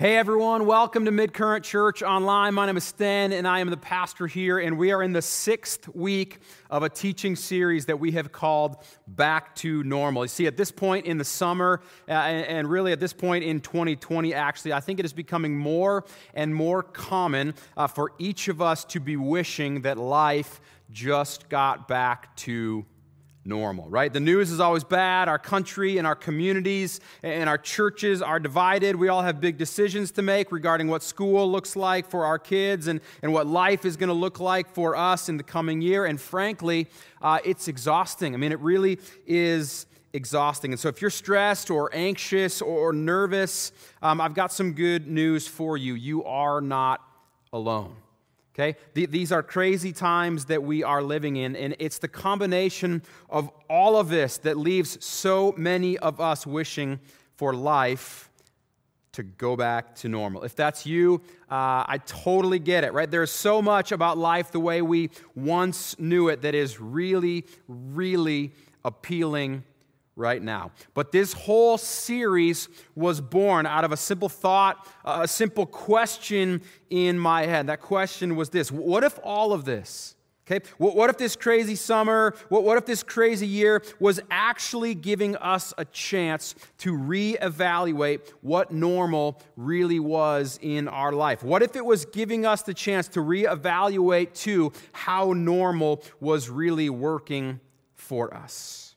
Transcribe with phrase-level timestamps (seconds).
[0.00, 2.54] Hey everyone, welcome to Midcurrent Church Online.
[2.54, 5.20] My name is Sten and I am the pastor here, and we are in the
[5.20, 6.38] sixth week
[6.70, 10.24] of a teaching series that we have called Back to Normal.
[10.24, 13.60] You see, at this point in the summer, uh, and really at this point in
[13.60, 18.62] 2020, actually, I think it is becoming more and more common uh, for each of
[18.62, 22.86] us to be wishing that life just got back to
[23.44, 24.12] normal, right?
[24.12, 25.28] The news is always bad.
[25.28, 28.96] Our country and our communities and our churches are divided.
[28.96, 32.86] We all have big decisions to make regarding what school looks like for our kids
[32.86, 36.04] and, and what life is going to look like for us in the coming year.
[36.04, 36.88] And frankly,
[37.22, 38.34] uh, it's exhausting.
[38.34, 40.72] I mean, it really is exhausting.
[40.72, 45.46] And so, if you're stressed or anxious or nervous, um, I've got some good news
[45.46, 45.94] for you.
[45.94, 47.00] You are not
[47.52, 47.96] alone.
[48.54, 48.76] Okay?
[48.94, 53.96] These are crazy times that we are living in, and it's the combination of all
[53.96, 56.98] of this that leaves so many of us wishing
[57.36, 58.30] for life
[59.12, 60.44] to go back to normal.
[60.44, 61.20] If that's you,
[61.50, 63.10] uh, I totally get it, right?
[63.10, 68.52] There's so much about life the way we once knew it that is really, really
[68.84, 69.64] appealing
[70.20, 70.70] right now.
[70.94, 77.18] But this whole series was born out of a simple thought, a simple question in
[77.18, 77.66] my head.
[77.66, 80.14] That question was this What if all of this,
[80.46, 85.72] okay, what if this crazy summer, what if this crazy year was actually giving us
[85.78, 91.42] a chance to reevaluate what normal really was in our life?
[91.42, 96.90] What if it was giving us the chance to reevaluate, too, how normal was really
[96.90, 97.60] working
[97.94, 98.89] for us?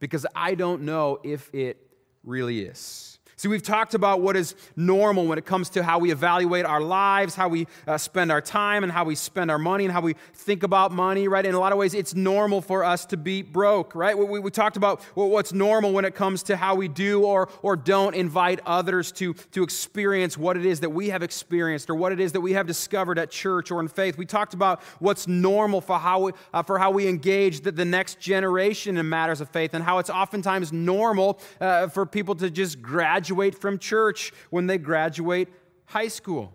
[0.00, 1.78] Because I don't know if it
[2.22, 3.13] really is.
[3.36, 6.80] See, we've talked about what is normal when it comes to how we evaluate our
[6.80, 10.00] lives, how we uh, spend our time, and how we spend our money, and how
[10.00, 11.44] we think about money, right?
[11.44, 14.16] In a lot of ways, it's normal for us to be broke, right?
[14.16, 17.74] We, we talked about what's normal when it comes to how we do or, or
[17.74, 22.12] don't invite others to, to experience what it is that we have experienced or what
[22.12, 24.16] it is that we have discovered at church or in faith.
[24.16, 27.84] We talked about what's normal for how we, uh, for how we engage the, the
[27.84, 32.48] next generation in matters of faith and how it's oftentimes normal uh, for people to
[32.48, 35.48] just graduate graduate from church, when they graduate
[35.86, 36.52] high school.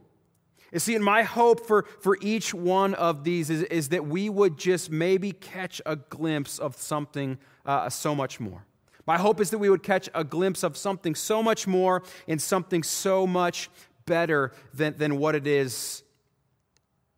[0.71, 4.29] You see, and my hope for, for each one of these is, is that we
[4.29, 8.65] would just maybe catch a glimpse of something uh, so much more.
[9.07, 12.39] My hope is that we would catch a glimpse of something so much more and
[12.39, 13.71] something so much
[14.05, 16.03] better than, than what it is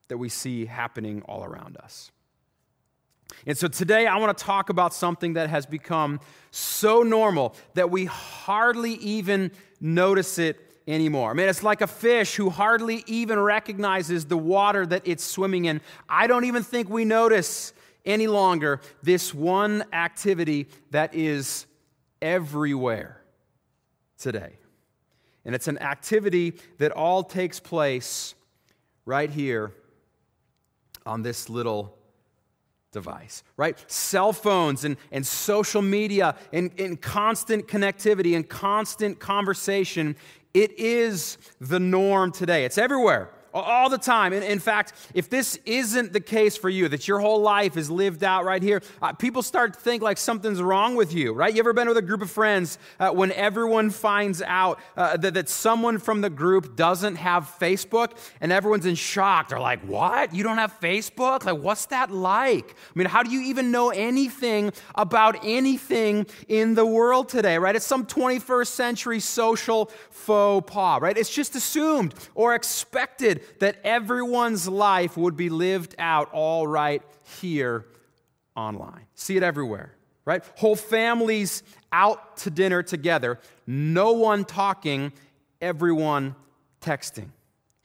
[0.08, 2.12] that we see happening all around us.
[3.46, 6.20] And so today I want to talk about something that has become
[6.52, 11.32] so normal that we hardly even notice it anymore.
[11.32, 15.66] I mean, it's like a fish who hardly even recognizes the water that it's swimming
[15.66, 15.82] in.
[16.10, 17.74] I don't even think we notice
[18.06, 21.66] any longer this one activity that is
[22.22, 23.22] everywhere
[24.18, 24.58] today.
[25.46, 28.36] And it's an activity that all takes place
[29.06, 29.72] right here
[31.06, 31.98] on this little
[32.92, 33.78] device, right?
[33.90, 40.16] Cell phones and, and social media and, and constant connectivity and constant conversation.
[40.54, 42.66] It is the norm today.
[42.66, 44.34] It's everywhere all the time.
[44.34, 47.90] And in fact, if this isn't the case for you, that your whole life is
[47.90, 51.54] lived out right here, uh, people start to think like something's wrong with you, right?
[51.54, 55.34] You ever been with a group of friends uh, when everyone finds out uh, that,
[55.34, 59.50] that someone from the group doesn't have Facebook and everyone's in shock?
[59.50, 60.34] They're like, what?
[60.34, 61.46] You don't have Facebook?
[61.46, 62.72] Like, what's that like?
[62.72, 67.76] I mean, how do you even know anything about anything in the world today, right?
[67.76, 71.18] It's some 21st century social faux pas, right?
[71.18, 77.02] It's just assumed or expected that everyone's life would be lived out all right
[77.40, 77.86] here
[78.56, 79.06] online.
[79.16, 79.94] See it everywhere,
[80.26, 80.44] right?
[80.58, 85.12] Whole families out to dinner together, no one talking,
[85.62, 86.36] everyone
[86.82, 87.30] texting.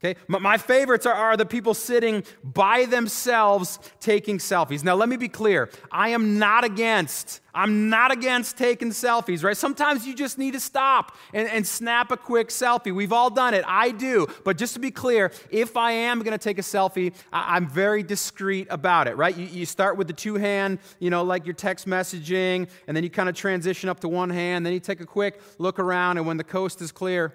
[0.07, 0.21] Okay?
[0.29, 4.85] My favorites are, are, the people sitting by themselves taking selfies.
[4.85, 5.69] Now, let me be clear.
[5.91, 9.57] I am not against, I'm not against taking selfies, right?
[9.57, 12.95] Sometimes you just need to stop and, and snap a quick selfie.
[12.95, 13.65] We've all done it.
[13.67, 14.27] I do.
[14.45, 17.69] But just to be clear, if I am going to take a selfie, I, am
[17.69, 19.37] very discreet about it, right?
[19.37, 23.05] You, you start with the two hand, you know, like your text messaging, and then
[23.05, 26.19] you kind of transition up to one hand, then you take a quick look around,
[26.19, 27.35] and when the coast is clear,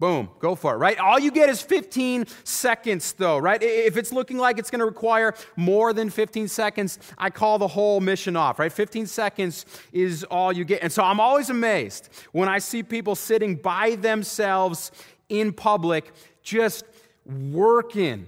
[0.00, 0.98] Boom, go for it, right?
[0.98, 3.62] All you get is 15 seconds, though, right?
[3.62, 7.68] If it's looking like it's going to require more than 15 seconds, I call the
[7.68, 8.72] whole mission off, right?
[8.72, 10.82] 15 seconds is all you get.
[10.82, 14.90] And so I'm always amazed when I see people sitting by themselves
[15.28, 16.12] in public
[16.42, 16.84] just
[17.24, 18.26] working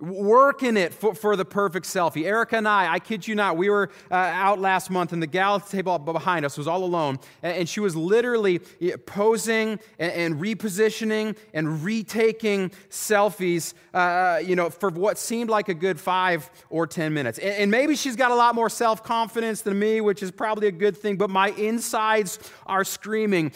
[0.00, 2.24] working it for, for the perfect selfie.
[2.24, 5.26] Erica and I, I kid you not, we were uh, out last month and the
[5.26, 7.18] gal at the table behind us was all alone.
[7.42, 8.60] And, and she was literally
[9.06, 15.74] posing and, and repositioning and retaking selfies, uh, you know, for what seemed like a
[15.74, 17.38] good five or 10 minutes.
[17.38, 20.68] And, and maybe she's got a lot more self confidence than me, which is probably
[20.68, 23.52] a good thing, but my insides are screaming.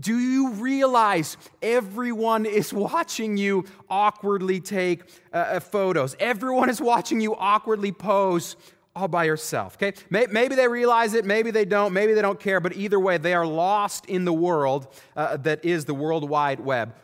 [0.00, 5.02] Do you realize everyone is watching you awkwardly take
[5.32, 5.46] uh,
[5.80, 6.14] photos.
[6.20, 8.54] Everyone is watching you awkwardly pose
[8.94, 9.76] all by yourself.
[9.76, 9.94] Okay?
[10.10, 13.32] Maybe they realize it, maybe they don't, maybe they don't care, but either way, they
[13.32, 16.94] are lost in the world uh, that is the World Wide Web,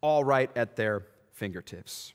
[0.00, 1.02] all right at their
[1.32, 2.14] fingertips.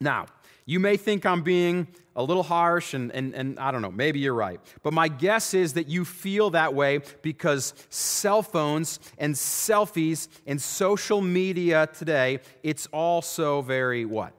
[0.00, 0.26] Now,
[0.66, 1.86] you may think I'm being
[2.16, 4.60] a little harsh, and, and, and I don't know, maybe you're right.
[4.82, 10.60] But my guess is that you feel that way because cell phones and selfies and
[10.60, 14.32] social media today, it's all so very what?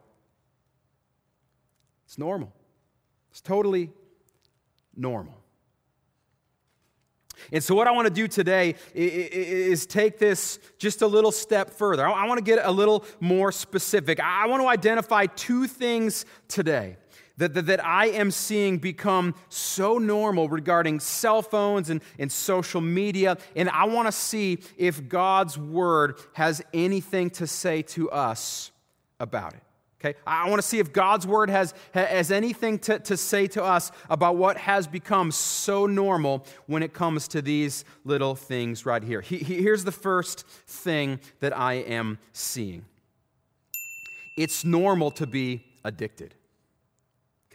[2.16, 2.54] It's normal.
[3.30, 3.92] It's totally
[4.96, 5.34] normal.
[7.52, 11.72] And so, what I want to do today is take this just a little step
[11.72, 12.08] further.
[12.08, 14.22] I want to get a little more specific.
[14.22, 16.96] I want to identify two things today
[17.36, 22.80] that, that, that, I am seeing become so normal regarding cell phones and, and social
[22.80, 23.38] media.
[23.58, 28.72] And I want to see if God's word has anything to say to us
[29.20, 29.65] about it.
[30.06, 30.18] Okay?
[30.28, 33.92] I want to see if God's word has, has anything to, to say to us
[34.10, 39.22] about what has become so normal when it comes to these little things right here.
[39.22, 42.86] He, he, here's the first thing that I am seeing
[44.38, 46.36] it's normal to be addicted.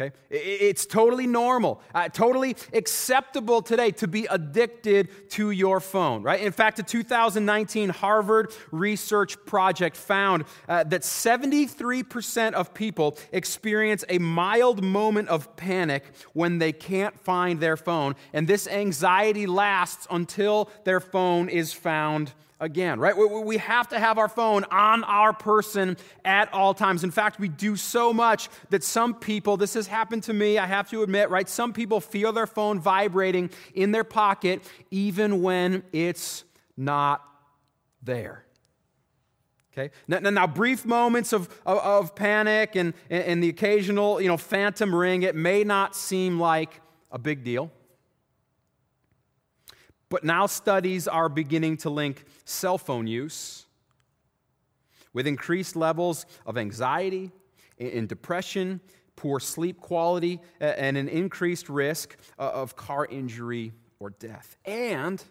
[0.01, 0.17] Okay?
[0.31, 6.41] It's totally normal, uh, totally acceptable today to be addicted to your phone, right?
[6.41, 14.19] In fact, a 2019 Harvard research project found uh, that 73% of people experience a
[14.19, 20.71] mild moment of panic when they can't find their phone, and this anxiety lasts until
[20.85, 23.17] their phone is found again, right?
[23.17, 27.03] We have to have our phone on our person at all times.
[27.03, 30.67] In fact, we do so much that some people, this has happened to me, I
[30.67, 31.49] have to admit, right?
[31.49, 36.45] Some people feel their phone vibrating in their pocket even when it's
[36.77, 37.25] not
[38.03, 38.45] there.
[39.73, 39.91] Okay?
[40.07, 44.95] Now, now brief moments of, of, of panic and, and the occasional, you know, phantom
[44.95, 46.81] ring, it may not seem like
[47.11, 47.71] a big deal.
[50.11, 53.65] But now studies are beginning to link cell phone use
[55.13, 57.31] with increased levels of anxiety
[57.79, 58.81] and depression,
[59.17, 64.57] poor sleep quality, and an increased risk uh, of car injury or death.
[64.65, 65.23] And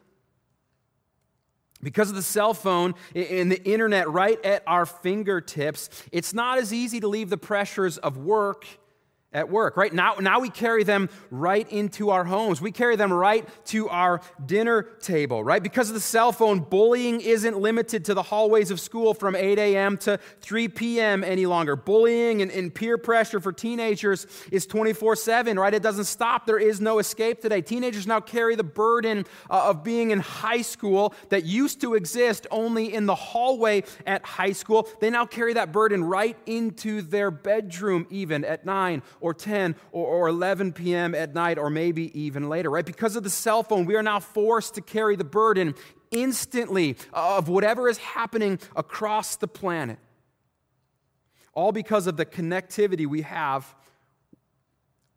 [1.83, 6.73] because of the cell phone and the internet right at our fingertips, it's not as
[6.73, 8.65] easy to leave the pressures of work
[9.31, 9.93] at work, right?
[9.93, 12.61] Now, now we carry them right into our homes.
[12.61, 15.61] We carry them right to our dinner table, right?
[15.61, 19.59] Because of the cell phone, bullying isn't limited to the hallways of school from 8
[19.59, 19.97] a.m.
[19.97, 21.23] to 3 p.m.
[21.23, 21.75] any longer.
[21.75, 25.75] Bullying and, and peer pressure for teenagers is 24 7, right?
[25.75, 26.47] It doesn't stop.
[26.47, 27.61] There is no escape today.
[27.61, 32.47] Teenagers now carry the burden uh, of being in high school that used to exist
[32.49, 34.89] only in the hallway at high school.
[34.99, 40.05] They now carry that burden right into their bedroom, even at 9 or 10 or,
[40.05, 41.13] or 11 p.m.
[41.15, 42.85] at night or maybe even later, right?
[42.85, 45.75] Because of the cell phone, we are now forced to carry the burden
[46.11, 49.99] instantly of whatever is happening across the planet.
[51.53, 53.75] All because of the connectivity we have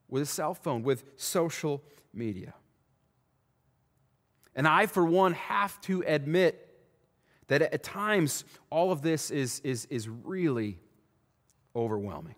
[0.09, 1.83] with a cell phone, with social
[2.13, 2.55] media.
[4.55, 6.69] And I, for one, have to admit
[7.49, 10.79] that at times all of this is, is, is really
[11.75, 12.35] overwhelming.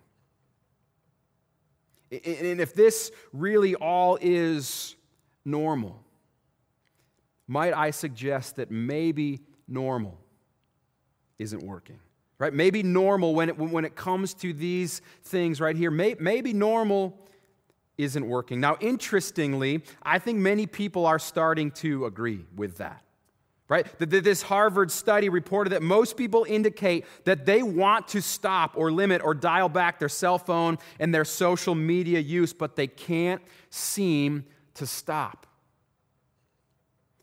[2.24, 4.96] And if this really all is
[5.44, 6.02] normal,
[7.46, 10.18] might I suggest that maybe normal
[11.38, 11.98] isn't working?
[12.38, 12.52] Right?
[12.52, 17.18] Maybe normal when it, when it comes to these things right here, may, maybe normal
[17.96, 18.60] isn't working.
[18.60, 23.04] Now, interestingly, I think many people are starting to agree with that
[23.68, 23.86] right?
[23.98, 29.22] This Harvard study reported that most people indicate that they want to stop or limit
[29.24, 34.44] or dial back their cell phone and their social media use, but they can't seem
[34.74, 35.46] to stop.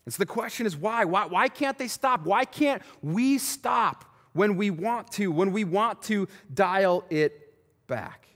[0.04, 1.04] And so the question is why?
[1.04, 2.24] Why, why can't they stop?
[2.24, 7.54] Why can't we stop when we want to, when we want to dial it
[7.86, 8.26] back?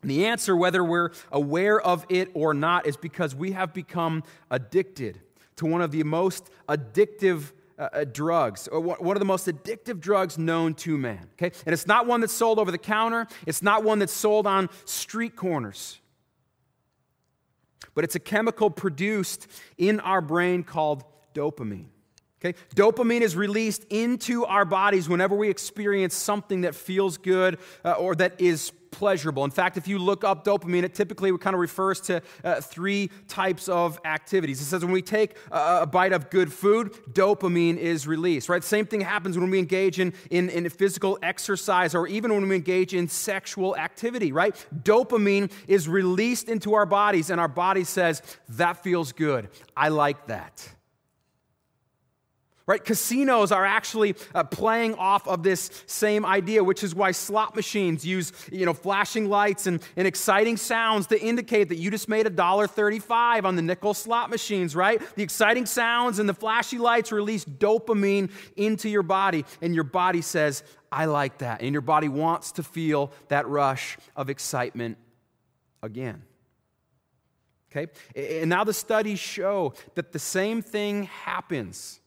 [0.00, 4.22] And the answer, whether we're aware of it or not, is because we have become
[4.50, 5.20] addicted
[5.60, 10.00] to one of the most addictive uh, uh drugs, or one of the most addictive
[10.00, 11.28] drugs known to man.
[11.34, 11.54] Okay?
[11.66, 14.70] And it's not one that's sold over the counter, it's not one that's sold on
[14.86, 16.00] street corners.
[17.94, 21.88] But it's a chemical produced in our brain called dopamine.
[22.42, 22.58] Okay?
[22.74, 28.14] Dopamine is released into our bodies whenever we experience something that feels good uh, or
[28.14, 29.44] that is pleasurable.
[29.44, 33.10] In fact, if you look up dopamine, it typically kind of refers to uh, three
[33.28, 34.60] types of activities.
[34.60, 38.62] It says when we take a, a, bite of good food, dopamine is released, right?
[38.62, 42.56] Same thing happens when we engage in, in, in physical exercise or even when we
[42.56, 44.54] engage in sexual activity, right?
[44.82, 49.48] Dopamine is released into our bodies, and our body says, That feels good.
[49.76, 50.68] I like that
[52.70, 52.84] right?
[52.84, 58.06] Casinos are actually uh, playing off of this same idea, which is why slot machines
[58.06, 62.28] use, you know, flashing lights and, and exciting sounds to indicate that you just made
[62.28, 65.02] a dollar thirty-five on the nickel slot machines, right?
[65.16, 70.22] The exciting sounds and the flashy lights release dopamine into your body, and your body
[70.22, 70.62] says,
[70.92, 71.62] I like that.
[71.62, 74.96] And your body wants to feel that rush of excitement
[75.82, 76.22] again.
[77.72, 77.90] Okay?
[78.14, 81.99] And now the studies show that the same thing happens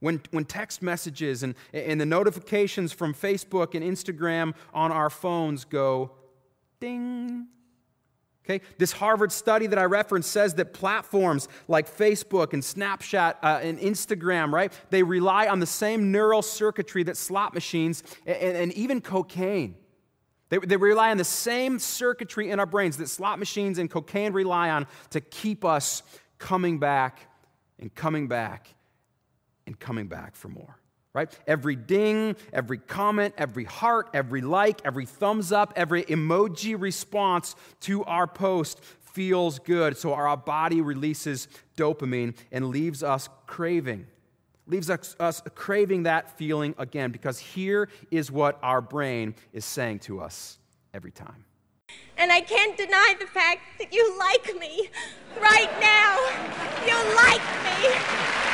[0.00, 5.64] when, when text messages and, and the notifications from Facebook and Instagram on our phones
[5.64, 6.10] go
[6.80, 7.46] ding.
[8.44, 13.60] Okay, this Harvard study that I referenced says that platforms like Facebook and Snapchat uh,
[13.62, 18.72] and Instagram, right, they rely on the same neural circuitry that slot machines and, and
[18.72, 19.76] even cocaine.
[20.48, 24.32] They, they rely on the same circuitry in our brains that slot machines and cocaine
[24.32, 26.02] rely on to keep us
[26.38, 27.28] coming back
[27.78, 28.74] and coming back
[29.70, 30.76] and coming back for more.
[31.12, 31.36] Right?
[31.46, 38.04] Every ding, every comment, every heart, every like, every thumbs up, every emoji response to
[38.04, 38.80] our post
[39.12, 39.96] feels good.
[39.96, 44.06] So our body releases dopamine and leaves us craving.
[44.66, 50.00] Leaves us, us craving that feeling again because here is what our brain is saying
[50.00, 50.58] to us
[50.94, 51.44] every time.
[52.18, 54.90] And I can't deny the fact that you like me
[55.40, 56.18] right now.
[56.86, 58.49] You like me.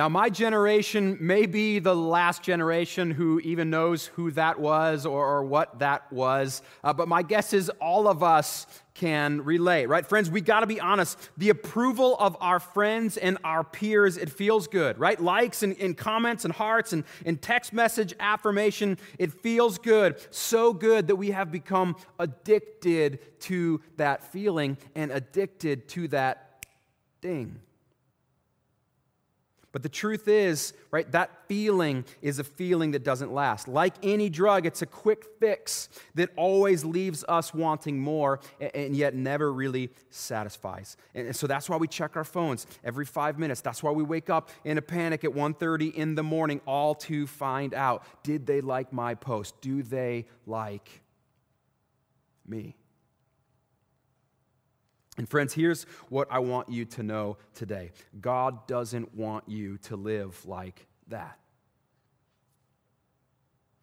[0.00, 5.26] Now, my generation may be the last generation who even knows who that was or,
[5.26, 10.06] or what that was, uh, but my guess is all of us can relate, right?
[10.06, 11.18] Friends, we got to be honest.
[11.36, 15.20] The approval of our friends and our peers, it feels good, right?
[15.20, 20.16] Likes and, and comments and hearts and, and text message affirmation, it feels good.
[20.30, 26.64] So good that we have become addicted to that feeling and addicted to that
[27.20, 27.60] ding.
[29.72, 33.68] But the truth is, right, that feeling is a feeling that doesn't last.
[33.68, 38.40] Like any drug, it's a quick fix that always leaves us wanting more
[38.74, 40.96] and yet never really satisfies.
[41.14, 43.60] And so that's why we check our phones every 5 minutes.
[43.60, 47.28] That's why we wake up in a panic at 1:30 in the morning all to
[47.28, 49.60] find out, did they like my post?
[49.60, 51.02] Do they like
[52.44, 52.79] me?
[55.16, 59.96] And friends, here's what I want you to know today God doesn't want you to
[59.96, 61.40] live like that.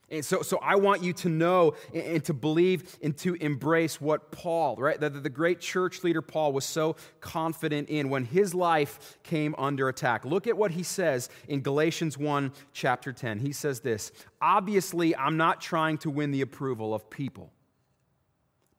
[0.09, 4.31] And so, so I want you to know and to believe and to embrace what
[4.31, 9.17] Paul, right, the, the great church leader Paul was so confident in when his life
[9.23, 10.23] came under attack.
[10.23, 13.39] Look at what he says in Galatians 1, chapter 10.
[13.39, 17.51] He says this Obviously, I'm not trying to win the approval of people,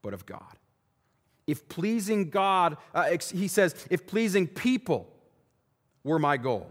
[0.01, 0.58] but of God.
[1.49, 5.11] If pleasing God, uh, he says, if pleasing people
[6.05, 6.71] were my goal,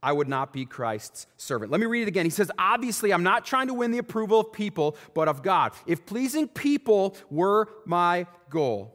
[0.00, 1.72] I would not be Christ's servant.
[1.72, 2.24] Let me read it again.
[2.24, 5.72] He says, Obviously, I'm not trying to win the approval of people, but of God.
[5.86, 8.94] If pleasing people were my goal,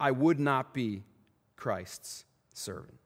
[0.00, 1.04] I would not be
[1.54, 2.98] Christ's servant.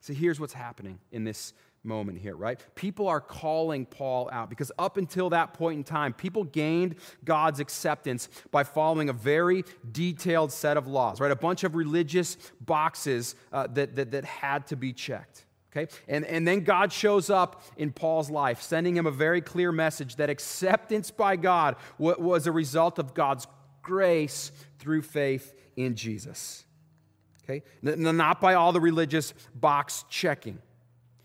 [0.00, 2.60] So here's what's happening in this moment here, right?
[2.74, 7.60] People are calling Paul out because up until that point in time, people gained God's
[7.60, 11.30] acceptance by following a very detailed set of laws, right?
[11.30, 15.46] A bunch of religious boxes uh, that, that, that had to be checked.
[15.72, 15.92] Okay?
[16.08, 20.16] And, and then God shows up in Paul's life, sending him a very clear message
[20.16, 23.46] that acceptance by God was a result of God's
[23.82, 26.64] grace through faith in Jesus.
[27.44, 27.62] Okay?
[27.82, 30.60] Not by all the religious box checking.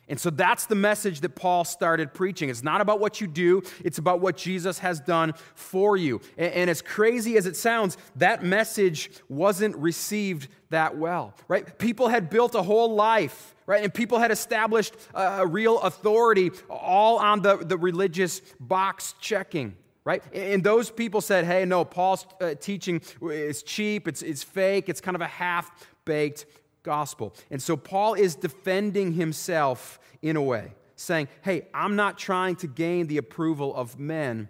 [0.08, 2.50] And so that's the message that Paul started preaching.
[2.50, 6.22] It's not about what you do, it's about what Jesus has done for you.
[6.38, 11.78] And, and, as crazy as it sounds, that message wasn't received that well, right?
[11.80, 13.84] People had built a whole life, right?
[13.84, 19.76] And people had established a, real authority all on the, the religious box checking.
[20.04, 20.22] right?
[20.34, 25.02] And those people said, hey, no, Paul's uh, teaching is cheap, it's, it's fake, it's
[25.02, 25.72] kind of a half
[26.06, 26.46] baked
[26.86, 27.34] gospel.
[27.52, 32.68] And so Paul is defending himself in a way, saying, hey, I'm not trying to
[32.68, 34.48] gain the approval of men.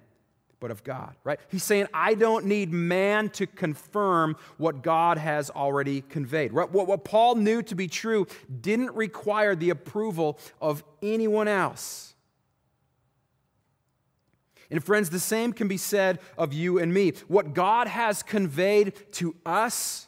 [0.61, 1.39] But of God, right?
[1.49, 6.53] He's saying, I don't need man to confirm what God has already conveyed.
[6.53, 8.25] What, what Paul knew to be true
[8.61, 12.15] didn't require the approval of anyone else.
[14.71, 17.13] And friends, the same can be said of you and me.
[17.27, 20.07] What God has conveyed to us,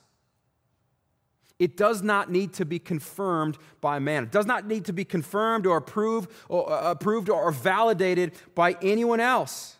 [1.60, 4.24] it does not need to be confirmed by man.
[4.24, 8.76] It does not need to be confirmed or approved or, uh, approved or validated by
[8.82, 9.78] anyone else.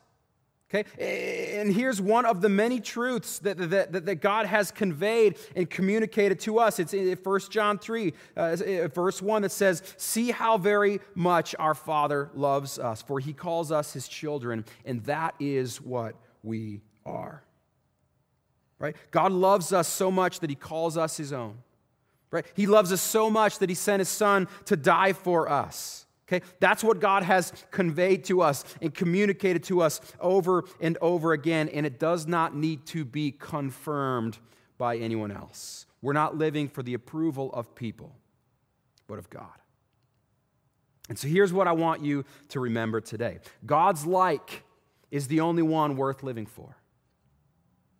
[0.70, 0.84] Okay?
[1.60, 6.42] And here's one of the many truths that, that, that, God has conveyed and communicated
[6.42, 6.80] to us.
[6.80, 8.56] It's in 1 John 3, uh,
[8.94, 13.72] verse 1, that says, See how very much our Father loves us, for he calls
[13.72, 17.44] us his children, and that is what we are.
[18.78, 18.96] Right?
[19.12, 21.60] God loves us so much that he calls us his own.
[22.32, 22.46] Right?
[22.56, 26.06] He loves us so much that he sent his son to die for us.
[26.28, 26.46] Okay?
[26.60, 31.70] That's what God has conveyed to us and communicated to us over and over again,
[31.70, 34.38] and it does not need to be confirmed
[34.78, 35.86] by anyone else.
[36.02, 38.14] We're not living for the approval of people,
[39.08, 39.48] but of God.
[41.10, 44.64] And so here's what I want you to remember today God's like
[45.10, 46.76] is the only one worth living for.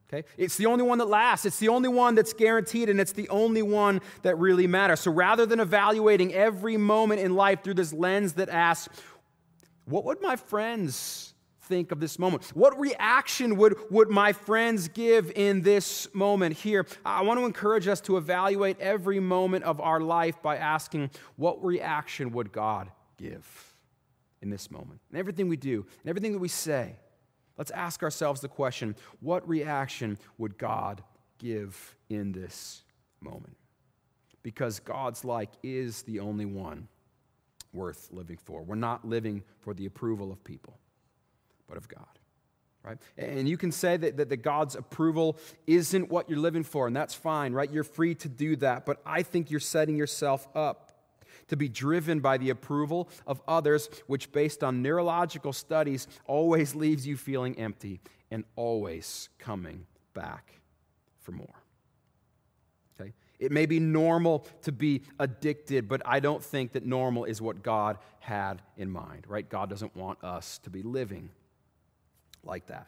[0.10, 0.28] Okay?
[0.38, 1.46] It's the only one that lasts.
[1.46, 5.02] It's the only one that's guaranteed, and it's the only one that really matters.
[5.02, 8.88] So rather than evaluating every moment in life through this lens that asks,
[9.86, 11.34] what would my friends
[11.64, 12.46] think of this moment?
[12.54, 16.86] What reaction would, would my friends give in this moment here?
[17.06, 21.62] I want to encourage us to evaluate every moment of our life by asking, what
[21.64, 23.76] reaction would God give
[24.42, 25.02] in this moment?
[25.10, 26.96] And everything we do, and everything that we say.
[27.58, 31.04] Let's ask ourselves the question what reaction would God
[31.38, 32.84] give in this
[33.20, 33.58] moment?
[34.44, 36.88] Because God's like is the only one
[37.74, 38.62] worth living for.
[38.62, 40.78] We're not living for the approval of people,
[41.68, 42.06] but of God.
[42.84, 42.98] Right?
[43.18, 46.96] And you can say that, that, that God's approval isn't what you're living for, and
[46.96, 47.70] that's fine, right?
[47.70, 48.86] You're free to do that.
[48.86, 50.87] But I think you're setting yourself up
[51.48, 57.08] to be driven by the approval of others, which, based on neurological studies, always leaves
[57.08, 58.00] you feeling empty
[58.32, 60.60] and always coming back
[61.22, 61.64] for more.
[63.00, 63.14] Okay?
[63.40, 67.64] It may be normal to be addicted, but I don't think that normal is what
[67.64, 69.48] God had in mind, right?
[69.48, 71.30] God doesn't want us to be living
[72.44, 72.88] like that.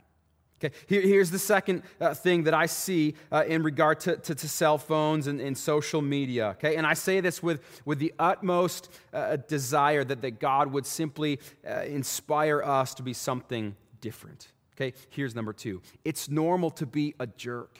[0.62, 4.36] Okay, Here, here's the second uh, thing that I see uh, in regard to, to,
[4.36, 6.50] to, cell phones and, and social media.
[6.50, 10.86] Okay, and I say this with, with the utmost uh, desire that, that God would
[10.86, 14.52] simply uh, inspire us to be something different.
[14.76, 17.80] Okay, here's number two it's normal to be a jerk.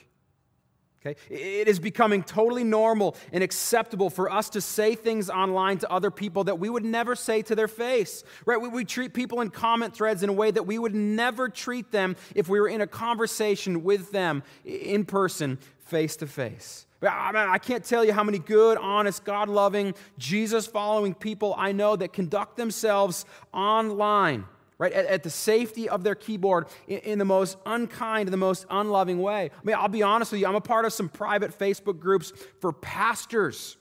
[1.04, 1.18] Okay?
[1.30, 6.10] It is becoming totally normal and acceptable for us to say things online to other
[6.10, 8.22] people that we would never say to their face.
[8.44, 8.60] Right?
[8.60, 11.90] We, we, treat people in comment threads in a way that we would never treat
[11.90, 16.86] them if we were in a conversation with them in person, face to face.
[17.02, 21.96] I can't tell you how many good, honest, God loving, Jesus following people I know
[21.96, 24.44] that conduct themselves online
[24.80, 28.64] right, at, at, the safety of their keyboard in, in the most unkind, the most
[28.70, 29.50] unloving way.
[29.52, 32.32] I mean, I'll be honest with you, I'm a part of some private Facebook groups
[32.60, 33.76] for pastors.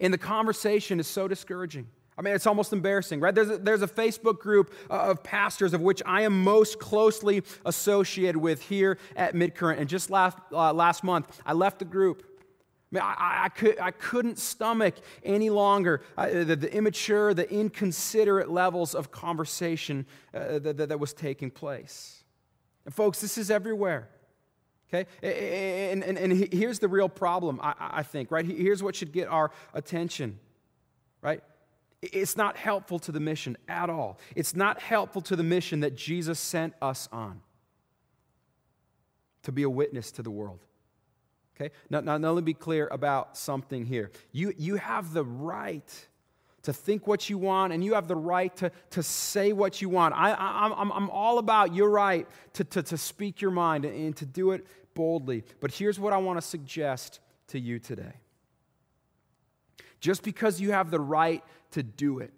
[0.00, 1.88] And the conversation is so discouraging.
[2.16, 3.34] I mean, it's almost embarrassing, right?
[3.34, 8.38] There's a, there's a Facebook group of pastors of which I am most closely associated
[8.38, 9.78] with here at Midcurrent.
[9.78, 12.24] And just last, uh, last month, I left the group
[12.94, 18.50] I, I, I, could, I couldn't stomach any longer uh, the, the, immature, the inconsiderate
[18.50, 22.24] levels of conversation uh, that, that, that, was taking place.
[22.86, 24.08] And, folks, this is everywhere.
[24.88, 25.06] Okay?
[25.22, 28.44] And, and, and here's the real problem, I, I think, right?
[28.44, 30.38] Here's what should get our attention,
[31.20, 31.42] right?
[32.00, 34.18] It's not helpful to the mission at all.
[34.34, 37.42] It's not helpful to the mission that Jesus sent us on
[39.42, 40.64] to be a witness to the world.
[41.60, 41.72] Okay?
[41.90, 44.10] Now, now, now let me be clear about something here.
[44.32, 46.08] You, you have the right
[46.62, 49.88] to think what you want and you have the right to, to say what you
[49.88, 50.14] want.
[50.14, 53.94] I, I, I'm, I'm all about your right to, to, to speak your mind and,
[53.94, 55.44] and to do it boldly.
[55.60, 58.14] But here's what I want to suggest to you today.
[60.00, 61.42] Just because you have the right
[61.72, 62.32] to do it,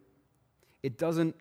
[0.82, 1.34] it doesn't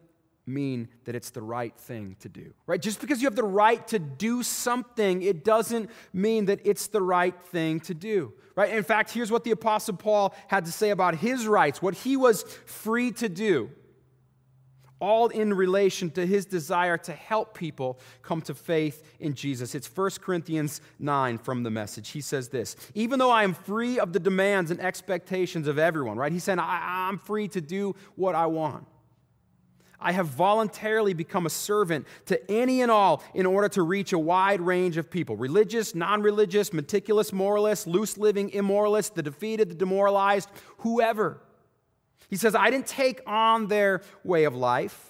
[0.49, 2.81] mean that it's the right thing to do, right?
[2.81, 7.01] Just because you have the right to do something, it doesn't mean that it's the
[7.01, 8.73] right thing to do, right?
[8.73, 12.17] In fact, here's what the Apostle Paul had to say about his rights, what he
[12.17, 13.69] was free to do.
[15.01, 19.73] all in relation to his desire to help people come to faith in Jesus.
[19.73, 22.09] It's 1 Corinthians 9 from the message.
[22.09, 26.17] He says this Even though I am free of the demands and expectations of everyone,
[26.17, 26.33] right?
[26.33, 28.87] He's saying, I, am free to do what I want.
[30.01, 34.19] I have voluntarily become a servant to any and all in order to reach a
[34.19, 39.75] wide range of people religious, non religious, meticulous moralists, loose living immoralists, the defeated, the
[39.75, 41.41] demoralized, whoever.
[42.29, 45.05] He says, I didn't take on their way of life.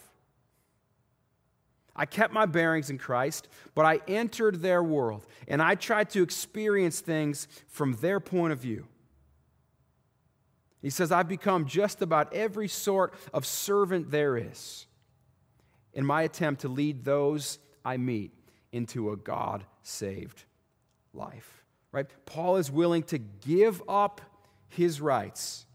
[1.95, 6.23] I kept my bearings in Christ, but I entered their world and I tried to
[6.23, 8.87] experience things from their point of view.
[10.81, 14.85] He says, I've become just about every sort of servant there is
[15.93, 18.31] in my attempt to lead those I meet
[18.71, 20.43] into a God saved
[21.13, 21.63] life.
[21.91, 22.07] Right?
[22.25, 24.21] Paul is willing to give up
[24.69, 25.65] his rights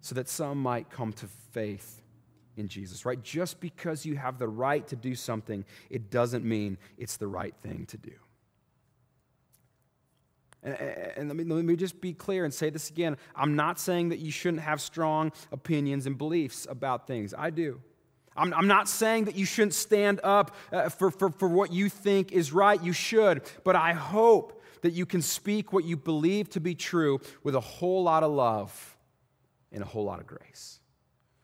[0.00, 2.02] so that some might come to faith
[2.56, 3.22] in Jesus, right?
[3.22, 7.54] Just because you have the right to do something, it doesn't mean it's the right
[7.62, 8.12] thing to do.
[10.62, 13.16] And, and let, me, let me just be clear and say this again.
[13.34, 17.34] I'm not saying that you shouldn't have strong opinions and beliefs about things.
[17.36, 17.80] I do.
[18.36, 21.88] I'm, I'm not saying that you shouldn't stand up uh, for, for, for what you
[21.88, 22.82] think is right.
[22.82, 23.42] You should.
[23.64, 27.60] But I hope that you can speak what you believe to be true with a
[27.60, 28.96] whole lot of love
[29.72, 30.80] and a whole lot of grace.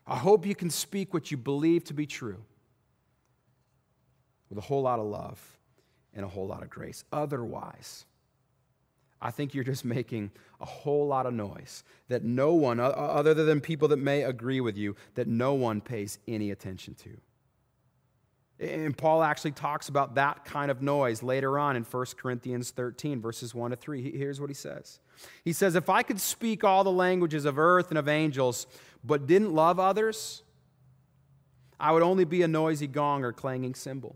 [0.05, 2.43] I hope you can speak what you believe to be true
[4.49, 5.59] with a whole lot of love
[6.13, 7.03] and a whole lot of grace.
[7.11, 8.05] Otherwise,
[9.21, 13.61] I think you're just making a whole lot of noise that no one, other than
[13.61, 17.09] people that may agree with you, that no one pays any attention to.
[18.59, 23.21] And Paul actually talks about that kind of noise later on in 1 Corinthians 13,
[23.21, 24.17] verses 1 to 3.
[24.17, 24.99] Here's what he says
[25.43, 28.65] He says, If I could speak all the languages of earth and of angels,
[29.03, 30.41] but didn't love others,
[31.79, 34.15] I would only be a noisy gong or clanging cymbal.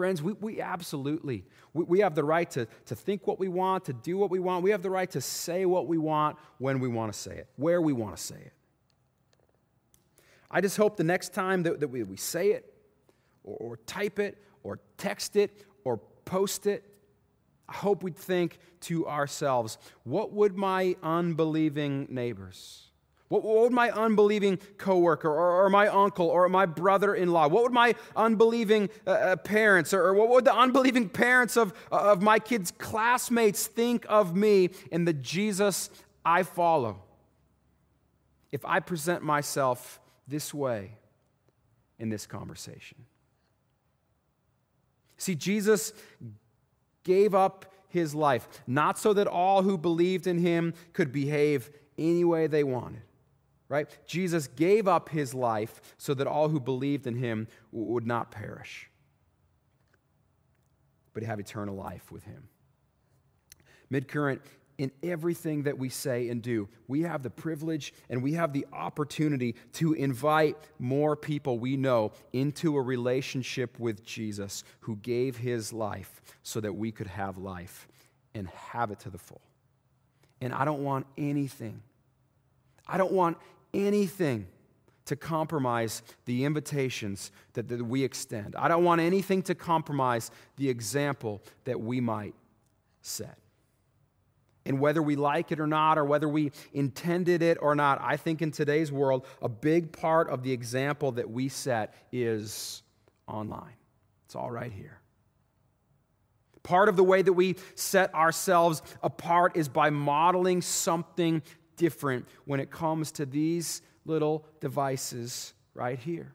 [0.00, 3.84] Friends, we, we absolutely, we, we have the right to, to think what we want,
[3.84, 4.64] to do what we want.
[4.64, 7.48] We have the right to say what we want when we want to say it,
[7.56, 8.54] where we want to say it.
[10.50, 12.72] I just hope the next time that, that we, we say it,
[13.44, 16.82] or, or type it, or text it, or post it,
[17.68, 22.89] I hope we'd think to ourselves, what would my unbelieving neighbors,
[23.30, 27.62] what, would my unbelieving coworker or, or my uncle or my brother in law, what
[27.62, 31.96] would my unbelieving uh, uh, parents or, or, what would the unbelieving parents of, uh,
[31.96, 35.90] of my kids' classmates think of me and the Jesus
[36.24, 37.04] I follow
[38.50, 40.96] if I present myself this way
[42.00, 42.98] in this conversation?
[45.18, 45.92] See, Jesus
[47.04, 52.24] gave up his life, not so that all who believed in him could behave any
[52.24, 53.02] way they wanted
[53.70, 53.88] right?
[54.04, 58.90] Jesus gave up his life so that all who believed in him would not perish,
[61.14, 62.48] but have eternal life with him.
[63.90, 64.40] Midcurrent,
[64.76, 68.66] in everything that we say and do, we have the privilege and we have the
[68.72, 75.72] opportunity to invite more people we know into a relationship with Jesus who gave his
[75.72, 77.86] life so that we could have life
[78.34, 79.42] and have it to the full.
[80.40, 81.82] And I don't want anything
[82.90, 83.38] I don't want
[83.72, 84.46] anything
[85.06, 88.54] to compromise the invitations that, that we extend.
[88.56, 92.34] I don't want anything to compromise the example that we might
[93.02, 93.38] set.
[94.66, 98.16] And whether we like it or not, or whether we intended it or not, I
[98.16, 102.82] think in today's world, a big part of the example that we set is
[103.26, 103.74] online.
[104.26, 105.00] It's all right here.
[106.62, 111.42] Part of the way that we set ourselves apart is by modeling something
[111.80, 116.34] different when it comes to these little devices right here.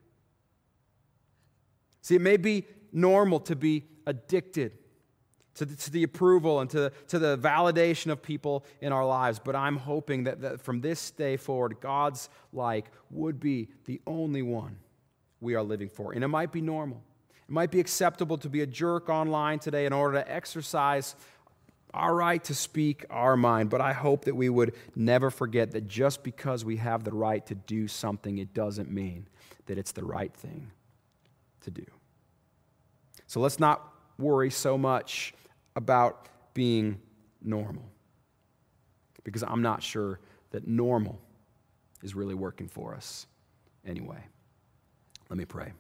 [2.01, 4.71] See, it may be normal to be addicted
[5.53, 9.39] to the, to the approval and to, to the validation of people in our lives,
[9.39, 14.41] but I'm hoping that, that from this day forward, God's like would be the only
[14.41, 14.77] one
[15.39, 16.13] we are living for.
[16.13, 17.03] And it might be normal.
[17.47, 21.15] It might be acceptable to be a jerk online today in order to exercise
[21.95, 25.88] our right to speak our mind, but I hope that we would never forget that
[25.88, 29.27] just because we have the right to do something, it doesn't mean
[29.65, 30.71] that it's the right thing
[31.62, 31.86] to do.
[33.27, 33.81] So let's not
[34.19, 35.34] worry so much
[35.75, 36.99] about being
[37.41, 37.86] normal
[39.23, 40.19] because I'm not sure
[40.51, 41.19] that normal
[42.03, 43.25] is really working for us
[43.86, 44.23] anyway.
[45.29, 45.73] Let me pray.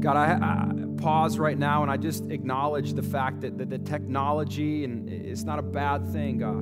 [0.00, 3.78] God, I, I, pause right now and I just acknowledge the fact that, that the
[3.78, 6.58] technology and it's not a bad thing, God.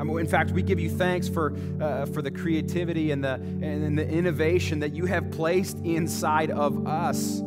[0.00, 3.34] I mean, in fact, we give you thanks for, uh, for the creativity and the,
[3.34, 7.42] and the innovation that you have placed inside of us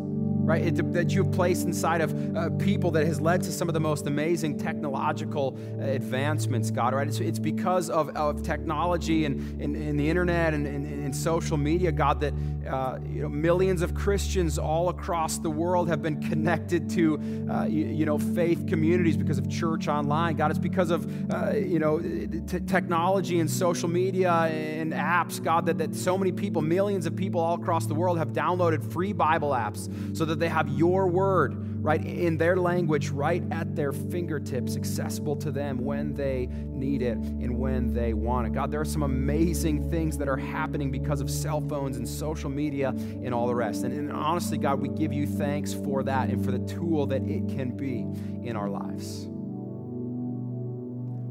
[0.46, 0.64] right?
[0.64, 3.74] It, that you have placed inside of uh, people that has led to some of
[3.74, 7.08] the most amazing technological uh, advancements, God, right?
[7.08, 11.56] It's, it's because of, of technology and, and, and the internet and, and, and, social
[11.56, 12.34] media, God, that
[12.68, 17.64] uh, you know, millions of Christians all across the world have been connected to, uh,
[17.64, 20.36] you, you, know, faith communities because of church online.
[20.36, 25.66] God, it's because of, uh, you know, t- technology and social media and apps, God,
[25.68, 29.14] that, that so many people, millions of people all across the world have downloaded free
[29.14, 33.76] Bible apps so that that they have your word, right, in their language, right at
[33.76, 38.54] their fingertips, accessible to them when they need it and when they want it.
[38.54, 42.50] God, there are some amazing things that are happening because of cell phones and social
[42.50, 43.84] media and all the rest.
[43.84, 47.24] And, and honestly, God, we give you thanks for that and for the tool that
[47.24, 48.06] it can be
[48.48, 49.28] in our lives.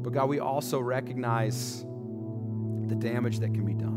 [0.03, 1.81] But God, we also recognize
[2.87, 3.94] the damage that can be done.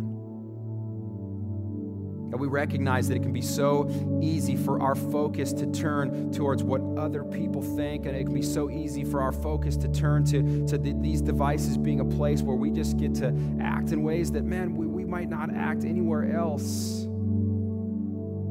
[2.31, 3.89] God, we recognize that it can be so
[4.21, 8.43] easy for our focus to turn towards what other people think, and it can be
[8.43, 12.43] so easy for our focus to turn to, to the, these devices being a place
[12.43, 15.85] where we just get to act in ways that, man, we, we might not act
[15.85, 17.05] anywhere else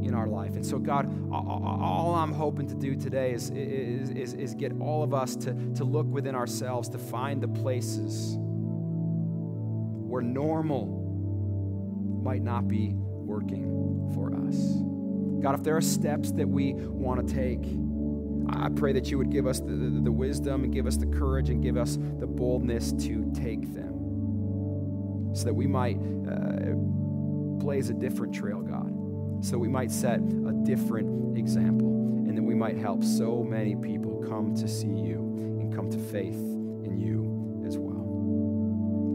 [0.08, 0.56] in our life.
[0.56, 5.04] And so, God, all I'm hoping to do today is, is, is, is get all
[5.04, 8.38] of us to, to look within ourselves to find the places
[10.08, 11.04] where normal
[12.24, 12.96] might not be
[13.38, 14.58] working for us.
[15.44, 17.64] God, if there are steps that we want to take,
[18.50, 21.06] I pray that you would give us the, the, the, wisdom and give us the
[21.06, 26.74] courage and give us the boldness to take them so that we might uh,
[27.60, 32.56] blaze a different trail, God, so we might set a different example and that we
[32.56, 35.20] might help so many people come to see you
[35.60, 37.27] and come to faith in you.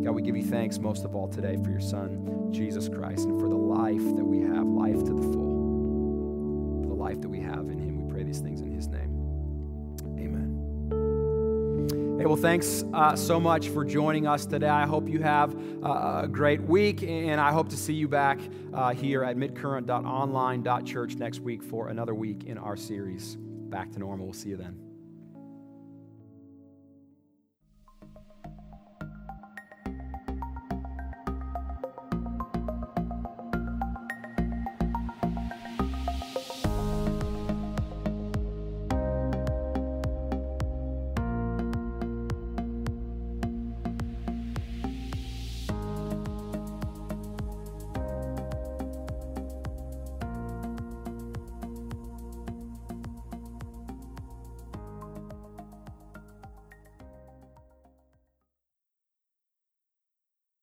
[0.02, 3.40] God, we give you thanks most of all today for your Son, Jesus Christ, and
[3.40, 7.38] for the life that we have, life to the full, for the life that we
[7.38, 8.04] have in Him.
[8.04, 9.96] We pray these things in His name.
[10.18, 12.16] Amen.
[12.18, 14.68] Hey, well, thanks uh, so much for joining us today.
[14.68, 18.40] I hope you have uh, a great week, and I hope to see you back
[18.74, 24.26] uh, here at midcurrent.online.church next week for another week in our series, Back to Normal.
[24.26, 24.91] We'll see you then.